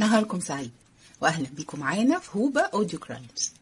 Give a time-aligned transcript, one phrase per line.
[0.00, 0.72] نهاركم سعيد.
[1.20, 3.52] وأهلا بيكم معانا في هوبا أوديو كرايمز.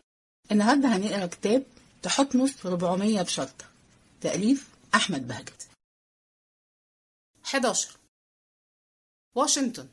[0.52, 1.66] النهارده هنقرأ كتاب
[2.02, 3.64] تحتمس 400 بشرطة.
[4.20, 5.68] تأليف أحمد بهجت.
[7.44, 7.96] 11
[9.34, 9.88] واشنطن.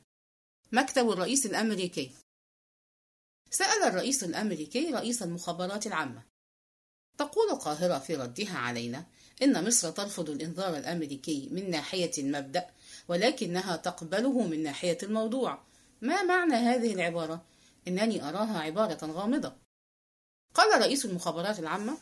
[0.71, 2.11] مكتب الرئيس الأمريكي.
[3.51, 6.23] سأل الرئيس الأمريكي رئيس المخابرات العامة.
[7.17, 9.05] تقول القاهرة في ردها علينا
[9.41, 12.69] إن مصر ترفض الإنذار الأمريكي من ناحية المبدأ
[13.07, 15.65] ولكنها تقبله من ناحية الموضوع.
[16.05, 17.45] ما معنى هذه العبارة؟
[17.87, 19.55] إنني أراها عبارة غامضة.
[20.53, 21.97] قال رئيس المخابرات العامة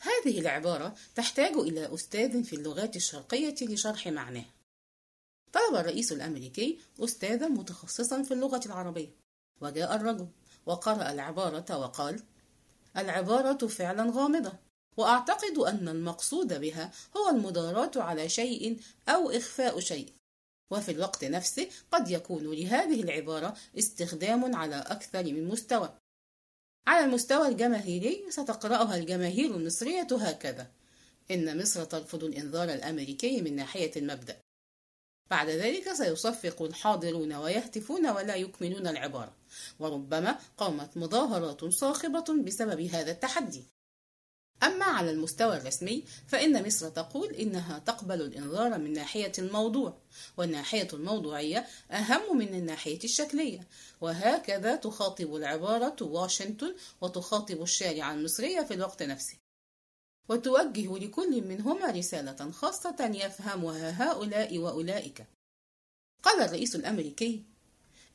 [0.00, 4.54] هذه العبارة تحتاج إلى أستاذ في اللغات الشرقية لشرح معناها
[5.52, 9.10] طلب الرئيس الأمريكي أستاذا متخصصا في اللغة العربية.
[9.60, 10.28] وجاء الرجل
[10.66, 12.22] وقرأ العبارة وقال
[12.96, 14.52] العبارة فعلا غامضة
[14.96, 20.17] وأعتقد أن المقصود بها هو المداراة على شيء أو إخفاء شيء.
[20.70, 25.98] وفي الوقت نفسه قد يكون لهذه العبارة استخدام على أكثر من مستوى.
[26.86, 30.70] على المستوى الجماهيري ستقرأها الجماهير المصرية هكذا.
[31.30, 34.36] إن مصر ترفض الإنذار الأمريكي من ناحية المبدأ.
[35.30, 39.36] بعد ذلك سيصفق الحاضرون ويهتفون ولا يكملون العبارة.
[39.78, 43.64] وربما قامت مظاهرات صاخبة بسبب هذا التحدي.
[44.62, 49.98] أما على المستوى الرسمي فإن مصر تقول إنها تقبل الإنذار من ناحية الموضوع
[50.36, 53.68] والناحية الموضوعية أهم من الناحية الشكلية.
[54.00, 59.36] وهكذا تخاطب العبارة واشنطن وتخاطب الشارع المصري في الوقت نفسه.
[60.28, 65.26] وتوجه لكل منهما رسالة خاصة يفهمها هؤلاء وأولئك.
[66.22, 67.44] قال الرئيس الأمريكي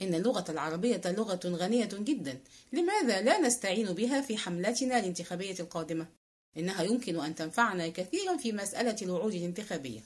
[0.02, 2.40] إن اللغة العربية لغة غنية جدا
[2.74, 6.23] لماذا لا نستعين بها في حملتنا الانتخابية القادمة؟
[6.58, 10.02] إنها يمكن أن تنفعنا كثيرا في مسألة الوعود الانتخابية.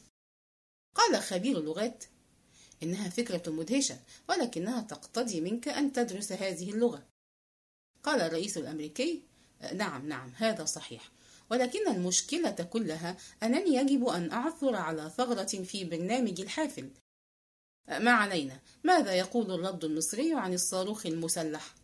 [0.96, 2.04] قال خبير اللغات
[2.84, 7.06] إنها فكرة مدهشة ولكنها تقتضي منك أن تدرس هذه اللغة.
[8.04, 9.22] قال الرئيس الأمريكي
[9.74, 11.12] نعم نعم هذا صحيح.
[11.50, 16.90] ولكن المشكلة كلها أنني يجب أن أعثر على ثغرة في برنامج الحافل.
[17.88, 21.76] ما علينا؟ ماذا يقول الرد المصري عن الصاروخ المسلح؟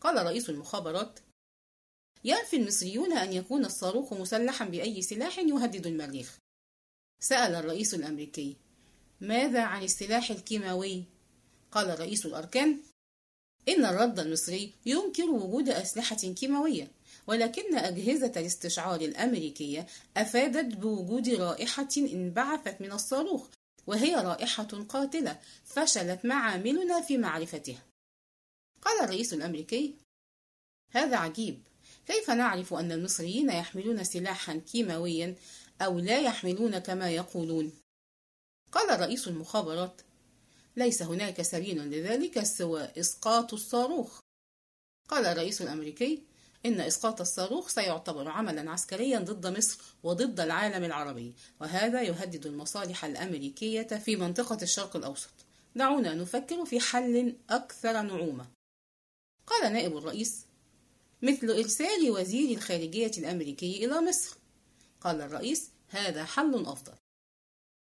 [0.00, 1.18] قال رئيس المخابرات
[2.24, 6.38] ينفي المصريون أن يكون الصاروخ مسلحا بأي سلاح يهدد المريخ.
[7.20, 8.56] سأل الرئيس الأمريكي
[9.20, 11.04] ماذا عن السلاح الكيماوي؟
[11.72, 12.78] قال رئيس الأركان
[13.68, 16.90] إن الرد المصري ينكر وجود أسلحة كيماوية
[17.26, 23.48] ولكن أجهزة الاستشعار الأمريكية أفادت بوجود رائحة انبعثت من الصاروخ
[23.86, 27.82] وهي رائحة قاتلة فشلت معاملنا في معرفتها.
[28.82, 29.94] قال الرئيس الأمريكي
[30.90, 31.62] هذا عجيب.
[32.10, 35.34] كيف نعرف أن المصريين يحملون سلاحا كيماويا
[35.80, 37.72] أو لا يحملون كما يقولون؟
[38.72, 40.00] قال رئيس المخابرات
[40.76, 44.20] ليس هناك سبيل لذلك سوى إسقاط الصاروخ.
[45.08, 46.22] قال الرئيس الأمريكي
[46.66, 53.82] إن إسقاط الصاروخ سيعتبر عملا عسكريا ضد مصر وضد العالم العربي وهذا يهدد المصالح الأمريكية
[53.82, 55.30] في منطقة الشرق الأوسط.
[55.76, 58.46] دعونا نفكر في حل أكثر نعومة.
[59.46, 60.49] قال نائب الرئيس
[61.22, 64.36] مثل إرسال وزير الخارجية الأمريكي إلى مصر.
[65.00, 66.92] قال الرئيس هذا حل أفضل.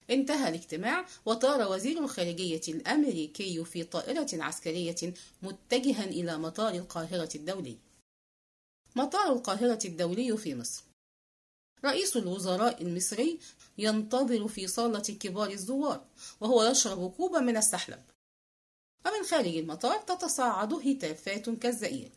[0.10, 7.78] انتهى الاجتماع وطار وزير الخارجية الأمريكي في طائرة عسكرية متجها إلى مطار القاهرة الدولي.
[8.96, 10.84] مطار القاهرة الدولي في مصر.
[11.86, 13.40] رئيس الوزراء المصري
[13.78, 16.06] ينتظر في صالة كبار الزوار
[16.42, 18.04] وهو يشرب كوبا من السحلب.
[19.06, 22.12] ومن خارج المطار تتصاعد هتافات كالزئير.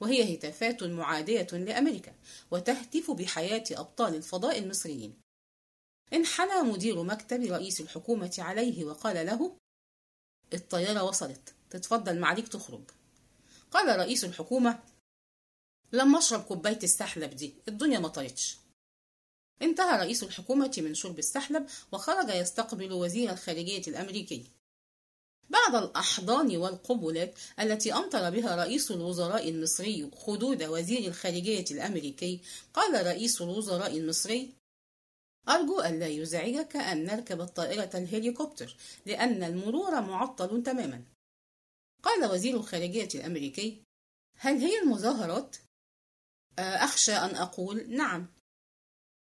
[0.00, 2.14] وهي هتافات معادية لأمريكا
[2.50, 5.20] وتهتف بحياة أبطال الفضاء المصريين.
[6.12, 9.56] انحنى مدير مكتب رئيس الحكومة عليه وقال له
[10.54, 11.54] الطيارة وصلت.
[11.70, 12.90] تتفضل معليك تخرج.
[13.70, 14.82] قال رئيس الحكومة
[15.92, 17.54] لما أشرب كوباية السحلب دي.
[17.68, 18.58] الدنيا مطرتش
[19.62, 24.50] انتهى رئيس الحكومة من شرب السحلب وخرج يستقبل وزير الخارجية الأمريكي.
[25.50, 32.40] بعد الأحضان والقبلات التي أمطر بها رئيس الوزراء المصري خدود وزير الخارجية الأمريكي
[32.74, 34.54] قال رئيس الوزراء المصري
[35.48, 38.76] أرجو ألا يزعجك أن نركب الطائرة الهليكوبتر
[39.06, 41.02] لأن المرور معطل تماما
[42.02, 43.82] قال وزير الخارجية الأمريكي
[44.38, 45.56] هل هي المظاهرات؟
[46.58, 48.26] أخشى أن أقول نعم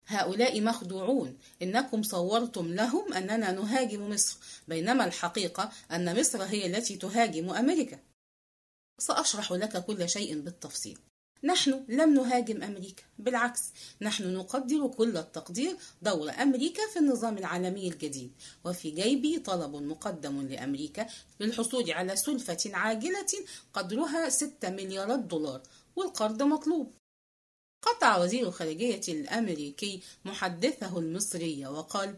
[0.06, 1.38] هؤلاء مخدوعون.
[1.62, 4.36] إنكم صورتم لهم أننا نهاجم مصر
[4.68, 7.98] بينما الحقيقة أن مصر هي التي تهاجم أمريكا.
[8.98, 10.98] سأشرح لك كل شيء بالتفصيل.
[11.44, 13.60] نحن لم نهاجم أمريكا بالعكس
[14.02, 18.32] نحن نقدر كل التقدير دور أمريكا في النظام العالمي الجديد.
[18.64, 21.06] وفي جيبي طلب مقدم لأمريكا
[21.40, 23.26] للحصول على سلفة عاجلة
[23.72, 25.62] قدرها 6 مليارات دولار
[25.96, 26.92] والقرض مطلوب.
[27.82, 32.16] قطع وزير الخارجية الأمريكي محدثه المصري وقال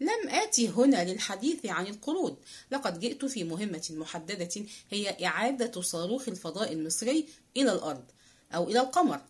[0.00, 2.36] لم آتي هنا للحديث عن القروض.
[2.70, 8.04] لقد جئت في مهمة محددة هي إعادة صاروخ الفضاء المصري إلى الأرض
[8.54, 9.20] أو إلى القمر.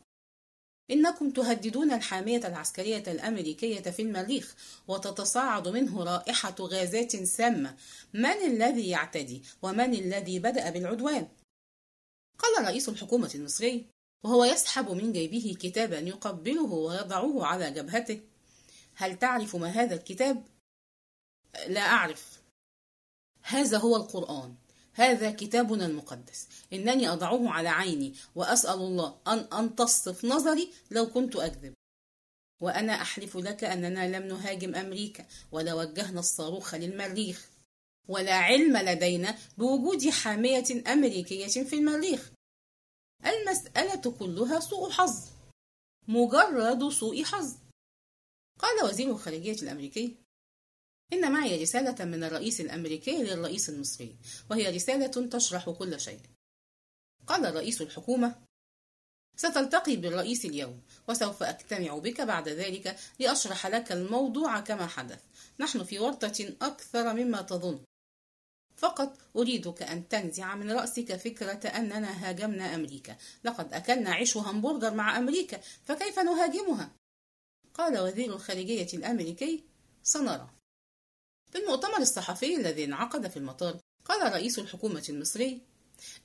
[0.91, 4.55] إنكم تهددون الحامية العسكرية الأمريكية في المريخ
[4.89, 7.77] وتتصاعد منه رائحة غازات سامة.
[8.15, 11.29] من الذي يعتدي؟ ومن الذي بدأ بالعدوان؟
[12.39, 13.87] قال رئيس الحكومة المصري.
[14.25, 18.21] وهو يسحب من جيبه كتابا يقبله ويضعه على جبهته.
[18.95, 20.45] هل تعرف ما هذا الكتاب؟
[21.67, 22.43] لا أعرف.
[23.43, 24.55] هذا هو القرآن.
[24.93, 26.49] هذا كتابنا المقدس.
[26.73, 31.75] إنني أضعه على عيني وأسأل الله أن أمتص في نظري لو كنت أكذب.
[32.61, 37.51] وأنا أحلف لك أننا لم نهاجم أمريكا ولا وجهنا الصاروخ للمريخ.
[38.09, 42.31] ولا علم لدينا بوجود حامية أمريكية في المريخ.
[43.27, 45.29] المسألة كلها سوء حظ.
[46.09, 47.57] مجرد سوء حظ.
[48.59, 50.17] قال وزير الخارجية الأمريكي
[51.13, 54.17] إن معي رسالة من الرئيس الأمريكي للرئيس المصري
[54.51, 56.21] وهي رسالة تشرح كل شيء.
[57.27, 58.43] قال رئيس الحكومة
[59.37, 65.23] ستلتقي بالرئيس اليوم وسوف أجتمع بك بعد ذلك لأشرح لك الموضوع كما حدث.
[65.61, 67.85] نحن في ورطة أكثر مما تظن.
[68.81, 73.17] فقط أريدك أن تنزع من رأسك فكرة أننا هاجمنا أمريكا.
[73.45, 76.91] لقد أكلنا عيش همبرجر مع أمريكا فكيف نهاجمها؟
[77.75, 79.65] قال وزير الخارجية الأمريكي
[80.03, 80.51] سنرى.
[81.53, 85.61] في المؤتمر الصحفي الذي انعقد في المطار قال رئيس الحكومة المصري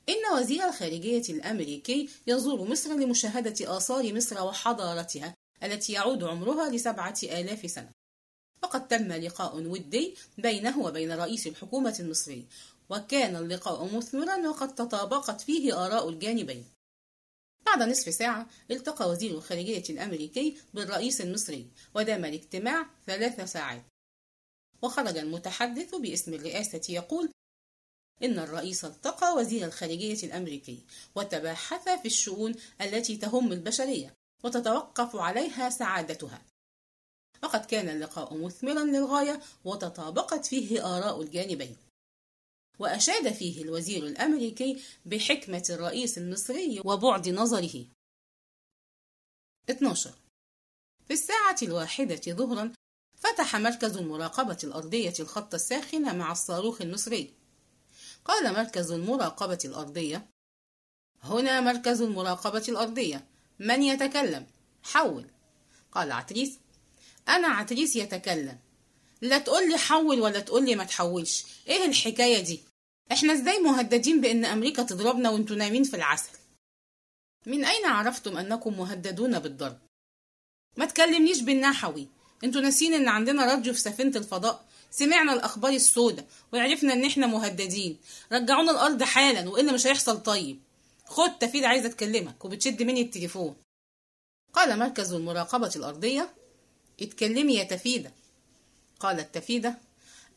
[0.09, 7.71] إن وزير الخارجية الأمريكي يزور مصر لمشاهدة آثار مصر وحضارتها التي يعود عمرها لسبعة آلاف
[7.71, 7.91] سنة.
[8.65, 12.45] وقد تم لقاء ودي بينه وبين رئيس الحكومة المصري
[12.89, 16.65] وكان اللقاء مثمرا وقد تطابقت فيه آراء الجانبين.
[17.65, 23.83] بعد نصف ساعة التقى وزير الخارجية الأمريكي بالرئيس المصري ودام الاجتماع ثلاث ساعات.
[24.81, 27.29] وخرج المتحدث باسم الرئاسة يقول
[28.23, 30.79] إن الرئيس التقى وزير الخارجية الأمريكي
[31.15, 34.13] وتباحث في الشؤون التي تهم البشرية
[34.43, 36.41] وتتوقف عليها سعادتها.
[37.45, 41.77] وقد كان اللقاء مثمرا للغاية وتطابقت فيه آراء الجانبين.
[42.79, 47.85] وأشاد فيه الوزير الأمريكي بحكمة الرئيس المصري وبعد نظره.
[49.69, 50.13] 12
[51.07, 52.73] في الساعة الواحدة ظهرا
[53.17, 57.33] فتح مركز المراقبة الأرضية الخط الساخن مع الصاروخ المصري.
[58.25, 60.29] قال مركز المراقبة الأرضية
[61.23, 63.27] هنا مركز المراقبة الأرضية.
[63.59, 64.47] من يتكلم؟
[64.83, 65.27] حول.
[65.91, 66.59] قال عتريس
[67.27, 68.59] أنا عتريس يتكلم.
[69.21, 71.45] لا تقول لي حول ولا تقول لي ما تحولش.
[71.67, 72.63] إيه الحكاية دي؟
[73.11, 76.29] إحنا إزاي مهددين بإن أمريكا تضربنا وأنتوا نايمين في العسل؟
[77.45, 79.77] من أين عرفتم أنكم مهددون بالضرب؟
[80.77, 82.07] ما تكلمنيش بالنحوي.
[82.43, 84.65] أنتوا ناسين إن عندنا راديو في سفينة الفضاء.
[84.91, 87.97] سمعنا الأخبار السوداء وعرفنا إن إحنا مهددين.
[88.31, 90.59] رجعونا الأرض حالا والا مش هيحصل طيب؟
[91.05, 93.55] خد تفيد عايزة أكلمك وبتشد مني التليفون.
[94.53, 96.33] قال مركز المراقبة الأرضية
[97.01, 98.11] اتكلمي يا تفيدة.
[98.99, 99.77] قالت تفيدة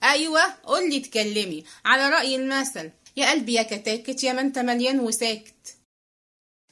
[0.02, 1.64] أيوة قولي اتكلمي.
[1.84, 5.54] على رأي المثل يا قلبي يا كتاكت يا ما انت مليان وساكت.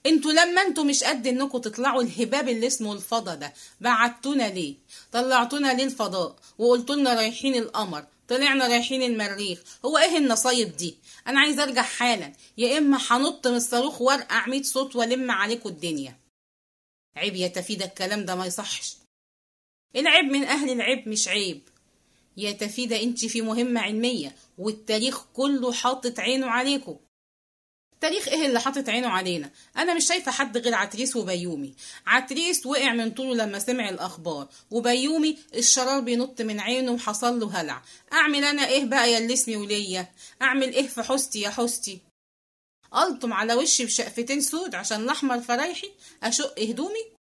[0.07, 4.75] أنتوا لما أنتوا مش قد انكم تطلعوا الهباب اللي اسمه الفضا ده بعتونا ليه؟
[5.12, 6.37] طلعتونا ليه الفضاء
[7.14, 9.62] رايحين القمر طلعنا رايحين المريخ.
[9.85, 12.33] هو إيه النصايب دي؟ أنا عايز أرجع حالا.
[12.59, 16.16] يا إما هنط من الصاروخ وأرقع 100 صوت وألم عليكم الدنيا.
[17.16, 18.97] عيب يا تفيدة الكلام ده ما يصحش.
[19.97, 21.69] العيب من أهل العيب مش عيب.
[22.37, 26.97] يا تفيدة أنت في مهمة علمية والتاريخ كله حاطط عينه عليكم.
[28.00, 31.75] تاريخ إيه اللي حاطط عينه علينا؟ أنا مش شايفة حد غير عتريس وبيومي.
[32.07, 34.49] عتريس وقع من طوله لما سمع الأخبار.
[34.71, 37.83] وبيومي الشرار بينط من عينه وحصل له هلع.
[38.12, 40.09] أعمل أنا إيه بقى يا اللي اسمي وليا؟
[40.43, 41.99] أعمل إيه في حستي يا حستي
[42.97, 45.91] ألطم على وشي بشقفتين سود عشان الأحمر فرايحي؟
[46.23, 47.15] أشق هدومي؟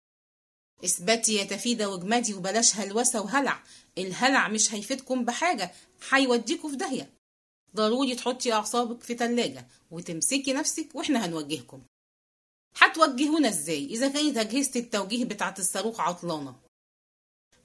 [0.84, 3.64] اثبتي يا تفيدة واجمدي وبلاش هلوسة وهلع.
[3.98, 5.72] الهلع مش هيفيدكم بحاجة
[6.10, 7.14] هيوديكوا في داهية.
[7.76, 11.82] ضروري تحطي أعصابك في تلاجة وتمسكي نفسك وإحنا هنوجهكم.
[12.78, 16.56] هتوجهونا إزاي؟ إذا كانت أجهزة التوجيه بتاعة الصاروخ عطلانة.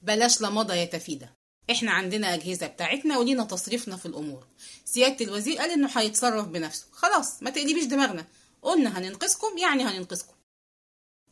[0.03, 1.35] بلاش لمضة يا تفيدة
[1.71, 4.47] إحنا عندنا أجهزة بتاعتنا ولينا تصريفنا في الأمور.
[4.85, 6.87] سيادة الوزير قال إنه هيتصرف بنفسه.
[6.93, 8.27] خلاص ما تقلبيش دماغنا.
[8.62, 10.35] قلنا هننقذكم يعني هننقذكم.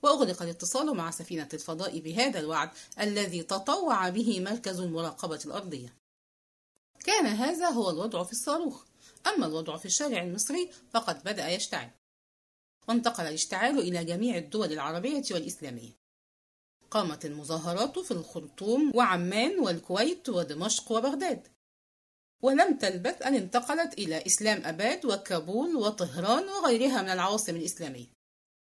[0.03, 5.95] وأغلق الاتصال مع سفينة الفضاء بهذا الوعد الذي تطوع به مركز المراقبة الأرضية.
[7.05, 8.85] كان هذا هو الوضع في الصاروخ.
[9.27, 11.91] أما الوضع في الشارع المصري فقد بدأ يشتعل.
[12.89, 15.91] وانتقل الاشتعال إلى جميع الدول العربية والإسلامية.
[16.91, 21.49] قامت المظاهرات في الخرطوم وعمان والكويت ودمشق وبغداد.
[22.43, 28.16] ولم تلبث أن انتقلت إلى إسلام أباد وكابول وطهران وغيرها من العواصم الإسلامية.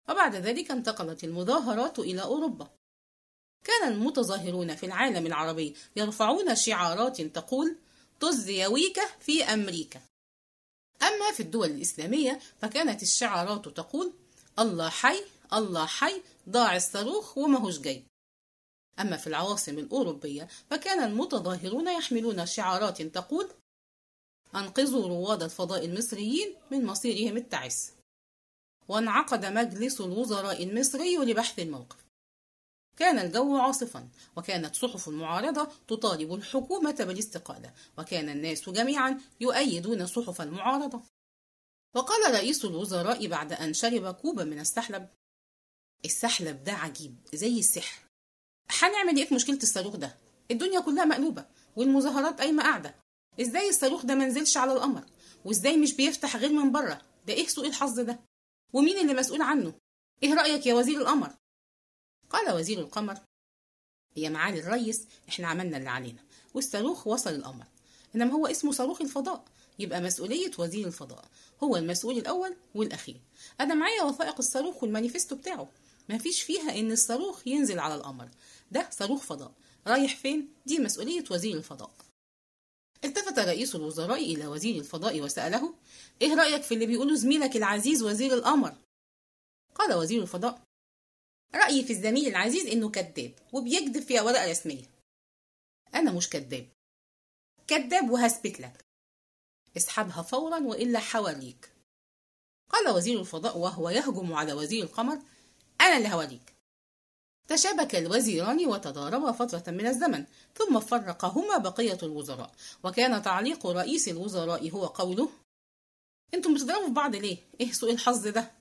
[0.09, 2.69] وبعد ذلك انتقلت المظاهرات إلى أوروبا.
[3.63, 7.77] كان المتظاهرون في العالم العربي يرفعون شعارات تقول
[8.19, 10.01] طز يويك في أمريكا.
[11.01, 14.13] أما في الدول الإسلامية فكانت الشعارات تقول
[14.59, 15.23] الله حي
[15.53, 18.03] الله حي ضاع الصاروخ وماهوش جاي.
[18.99, 23.49] أما في العواصم الأوروبية فكان المتظاهرون يحملون شعارات تقول
[24.55, 27.96] أنقذوا رواد الفضاء المصريين من مصيرهم التعس.
[28.87, 31.95] وانعقد مجلس الوزراء المصري لبحث الموقف.
[32.97, 41.01] كان الجو عاصفا وكانت صحف المعارضة تطالب الحكومة بالاستقالة وكان الناس جميعا يؤيدون صحف المعارضة.
[41.95, 45.07] وقال رئيس الوزراء بعد أن شرب كوبا من السحلب
[46.05, 47.99] السحلب ده عجيب زي السحر.
[48.69, 50.15] هنعمل إيه في مشكلة الصاروخ ده؟
[50.51, 52.95] الدنيا كلها مقلوبة والمظاهرات قايمة قاعدة.
[53.41, 55.03] إزاي الصاروخ ده منزلش على القمر؟
[55.45, 58.19] وإزاي مش بيفتح غير من بره؟ ده إيه سوء الحظ ده؟
[58.73, 59.73] ومين اللي مسؤول عنه؟
[60.23, 61.33] إيه رأيك يا وزير القمر؟
[62.29, 63.17] قال وزير القمر
[64.15, 66.23] يا معالي الريس إحنا عملنا اللي علينا.
[66.53, 67.65] والصاروخ وصل القمر.
[68.15, 69.45] إنما هو اسمه صاروخ الفضاء.
[69.79, 71.25] يبقى مسؤولية وزير الفضاء.
[71.63, 73.21] هو المسؤول الأول والأخير.
[73.61, 75.71] أنا معايا وثائق الصاروخ والمانيفستو بتاعه.
[76.09, 78.29] مفيش فيها إن الصاروخ ينزل على القمر.
[78.71, 79.51] ده صاروخ فضاء.
[79.87, 81.91] رايح فين؟ دي مسؤولية وزير الفضاء.
[83.03, 85.73] التفت رئيس الوزراء إلى وزير الفضاء وسأله
[86.21, 88.75] إيه رأيك في اللي بيقوله زميلك العزيز وزير القمر؟
[89.75, 90.61] قال وزير الفضاء
[91.55, 94.85] رأيي في الزميل العزيز إنه كذاب وبيكذب في ورقة رسمية.
[95.95, 96.69] أنا مش كذاب.
[97.67, 98.85] كذاب وهثبت لك.
[99.77, 101.71] اسحبها فورا وإلا حواليك.
[102.69, 105.21] قال وزير الفضاء وهو يهجم على وزير القمر
[105.81, 106.56] أنا اللي هوريك.
[107.47, 110.25] تشابك الوزيران وتضاربا فترة من الزمن
[110.55, 112.51] ثم فرقهما بقية الوزراء.
[112.83, 115.29] وكان تعليق رئيس الوزراء هو قوله
[116.33, 118.51] أنتم بتضربوا في بعض ليه؟ إيه سوء الحظ ده؟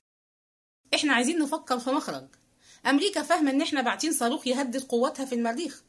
[0.93, 2.27] إحنا عايزين نفكر في مخرج.
[2.85, 5.83] أمريكا فاهمة إن إحنا باعتين صاروخ يهدد قوتها في المريخ.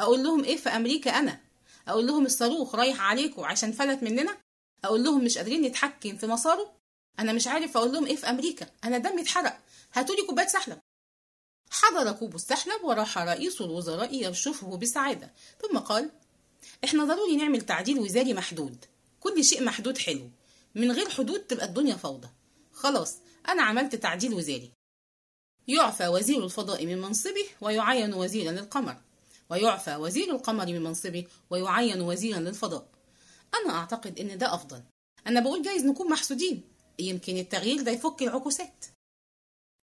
[0.00, 1.40] أقول لهم إيه في أمريكا أنا؟
[1.88, 4.36] أقول لهم الصاروخ رايح عليكم عشان فلت مننا؟
[4.84, 6.72] أقول لهم مش قادرين نتحكم في مساره؟
[7.18, 8.66] أنا مش عارف أقول لهم إيه في أمريكا.
[8.84, 9.58] أنا دمي اتحرق.
[9.92, 10.78] هاتولي كوباية سحلب
[11.82, 15.32] حضر كوب السحلب وراح رئيس الوزراء يرشفه بسعادة.
[15.62, 16.10] ثم قال
[16.84, 18.84] إحنا ضروري نعمل تعديل وزاري محدود.
[19.20, 20.30] كل شيء محدود حلو.
[20.74, 22.28] من غير حدود تبقى الدنيا فوضى.
[22.72, 23.16] خلاص
[23.48, 24.72] أنا عملت تعديل وزاري.
[25.68, 28.96] يعفى وزير الفضاء من منصبه ويعين وزيرا للقمر.
[29.50, 32.88] ويعفى وزير القمر من منصبه ويعين وزيرا للفضاء.
[33.54, 34.82] أنا أعتقد إن ده أفضل.
[35.26, 36.62] أنا بقول جايز نكون محسودين.
[36.98, 38.84] يمكن التغيير ده يفك العكوسات.